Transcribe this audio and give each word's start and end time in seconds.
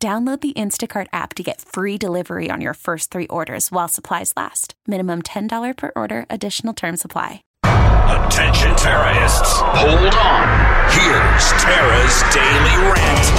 Download 0.00 0.40
the 0.40 0.52
Instacart 0.52 1.08
app 1.12 1.34
to 1.34 1.42
get 1.42 1.60
free 1.60 1.98
delivery 1.98 2.52
on 2.52 2.60
your 2.60 2.74
first 2.74 3.10
three 3.10 3.26
orders 3.26 3.72
while 3.72 3.88
supplies 3.88 4.32
last. 4.36 4.74
Minimum 4.86 5.22
$10 5.22 5.76
per 5.76 5.90
order, 5.96 6.24
additional 6.30 6.72
term 6.72 6.96
supply. 6.96 7.42
Attention 7.64 8.76
terrorists, 8.76 9.52
hold 9.58 10.14
on. 10.14 10.48
Here's 10.92 11.50
Tara's 11.60 12.22
Daily 12.32 12.76
Rant. 12.92 13.34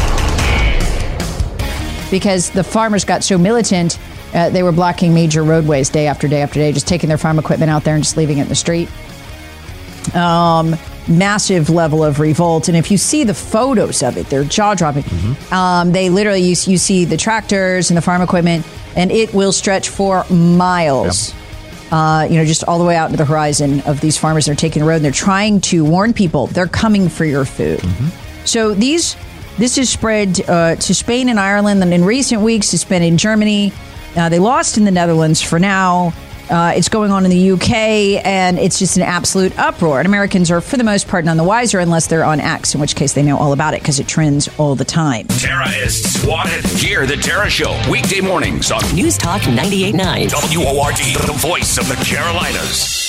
because 2.11 2.49
the 2.49 2.63
farmers 2.63 3.05
got 3.05 3.23
so 3.23 3.37
militant, 3.37 3.97
uh, 4.33 4.49
they 4.49 4.61
were 4.61 4.73
blocking 4.73 5.13
major 5.13 5.43
roadways 5.43 5.87
day 5.89 6.07
after 6.07 6.27
day 6.27 6.41
after 6.41 6.59
day, 6.59 6.73
just 6.73 6.87
taking 6.89 7.07
their 7.07 7.17
farm 7.17 7.39
equipment 7.39 7.71
out 7.71 7.85
there 7.85 7.95
and 7.95 8.03
just 8.03 8.17
leaving 8.17 8.39
it 8.39 8.43
in 8.43 8.49
the 8.49 8.55
street. 8.55 8.89
Um, 10.13 10.75
massive 11.09 11.69
level 11.69 12.03
of 12.03 12.19
revolt, 12.19 12.67
and 12.67 12.77
if 12.77 12.91
you 12.91 12.97
see 12.97 13.23
the 13.23 13.33
photos 13.33 14.03
of 14.03 14.15
it, 14.17 14.27
they're 14.27 14.43
jaw 14.43 14.75
dropping. 14.75 15.03
Um, 15.51 15.91
they 15.91 16.09
literally, 16.09 16.41
you, 16.41 16.49
you 16.49 16.77
see 16.77 17.05
the 17.05 17.17
tractors 17.17 17.89
and 17.89 17.97
the 17.97 18.01
farm 18.01 18.21
equipment, 18.21 18.65
and 18.95 19.11
it 19.11 19.33
will 19.33 19.51
stretch 19.51 19.89
for 19.89 20.23
miles. 20.29 21.33
Uh, 21.91 22.27
you 22.29 22.37
know, 22.37 22.45
just 22.45 22.63
all 22.65 22.77
the 22.77 22.85
way 22.85 22.95
out 22.95 23.07
into 23.07 23.17
the 23.17 23.25
horizon 23.25 23.81
of 23.81 23.99
these 23.99 24.15
farmers 24.15 24.45
that 24.45 24.51
are 24.51 24.55
taking 24.55 24.83
the 24.83 24.87
road. 24.87 24.97
And 24.97 25.05
they're 25.05 25.11
trying 25.11 25.59
to 25.61 25.83
warn 25.83 26.13
people 26.13 26.45
they're 26.45 26.67
coming 26.67 27.09
for 27.09 27.25
your 27.25 27.45
food. 27.45 27.81
So 28.45 28.75
these, 28.75 29.15
this 29.57 29.77
is 29.79 29.89
spread 29.89 30.39
uh, 30.47 30.75
to 30.75 30.93
Spain 30.93 31.29
and 31.29 31.39
Ireland, 31.39 31.81
and 31.81 31.91
in 31.91 32.05
recent 32.05 32.43
weeks 32.43 32.73
it's 32.75 32.85
been 32.85 33.01
in 33.01 33.17
Germany. 33.17 33.73
Uh, 34.15 34.29
they 34.29 34.37
lost 34.37 34.77
in 34.77 34.85
the 34.85 34.91
Netherlands 34.91 35.41
for 35.41 35.57
now. 35.59 36.13
Uh, 36.49 36.73
it's 36.75 36.89
going 36.89 37.11
on 37.11 37.25
in 37.25 37.31
the 37.31 37.51
UK, 37.51 38.25
and 38.25 38.57
it's 38.57 38.79
just 38.79 38.97
an 38.97 39.03
absolute 39.03 39.57
uproar. 39.57 39.99
And 39.99 40.07
Americans 40.07 40.49
are, 40.51 40.61
for 40.61 40.77
the 40.77 40.83
most 40.83 41.07
part, 41.07 41.25
none 41.25 41.37
the 41.37 41.43
wiser 41.43 41.79
unless 41.79 42.07
they're 42.07 42.23
on 42.23 42.39
X, 42.39 42.73
in 42.73 42.81
which 42.81 42.95
case 42.95 43.13
they 43.13 43.23
know 43.23 43.37
all 43.37 43.53
about 43.53 43.73
it 43.73 43.81
because 43.81 43.99
it 43.99 44.07
trends 44.07 44.49
all 44.57 44.75
the 44.75 44.85
time. 44.85 45.27
Terrorists 45.27 46.25
wanted. 46.25 46.65
Hear 46.65 47.05
the 47.05 47.17
Tara 47.17 47.49
Show 47.49 47.79
weekday 47.89 48.21
mornings 48.21 48.71
on 48.71 48.81
News 48.95 49.17
Talk 49.17 49.41
98.9. 49.41 50.31
WORD, 50.57 51.27
the 51.27 51.33
voice 51.33 51.77
of 51.77 51.87
the 51.87 51.95
Carolinas. 52.05 53.08